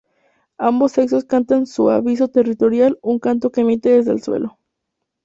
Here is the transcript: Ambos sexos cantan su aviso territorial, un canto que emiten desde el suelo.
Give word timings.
Ambos 0.57 0.93
sexos 0.93 1.25
cantan 1.25 1.67
su 1.67 1.91
aviso 1.91 2.27
territorial, 2.27 2.97
un 3.03 3.19
canto 3.19 3.51
que 3.51 3.61
emiten 3.61 3.97
desde 3.97 4.13
el 4.13 4.23
suelo. 4.23 4.57